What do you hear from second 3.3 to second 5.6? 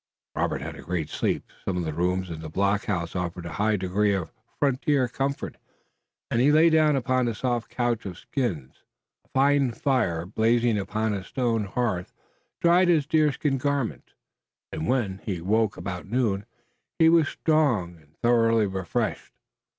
a high degree of frontier comfort,